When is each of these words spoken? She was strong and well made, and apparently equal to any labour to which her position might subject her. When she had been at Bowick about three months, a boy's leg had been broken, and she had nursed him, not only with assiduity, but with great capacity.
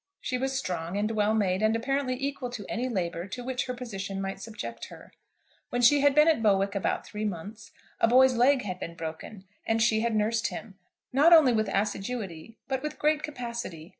She 0.19 0.39
was 0.39 0.57
strong 0.57 0.97
and 0.97 1.11
well 1.11 1.35
made, 1.35 1.61
and 1.61 1.75
apparently 1.75 2.17
equal 2.19 2.49
to 2.53 2.65
any 2.67 2.89
labour 2.89 3.27
to 3.27 3.43
which 3.43 3.67
her 3.67 3.73
position 3.75 4.19
might 4.19 4.41
subject 4.41 4.85
her. 4.85 5.11
When 5.69 5.83
she 5.83 5.99
had 6.01 6.15
been 6.15 6.27
at 6.27 6.41
Bowick 6.41 6.73
about 6.73 7.05
three 7.05 7.23
months, 7.23 7.69
a 7.99 8.07
boy's 8.07 8.33
leg 8.33 8.63
had 8.63 8.79
been 8.79 8.95
broken, 8.95 9.45
and 9.63 9.79
she 9.79 9.99
had 9.99 10.15
nursed 10.15 10.47
him, 10.47 10.73
not 11.13 11.33
only 11.33 11.53
with 11.53 11.69
assiduity, 11.69 12.57
but 12.67 12.81
with 12.81 12.97
great 12.97 13.21
capacity. 13.21 13.89